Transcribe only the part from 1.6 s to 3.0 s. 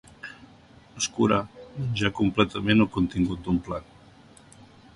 menjar completament el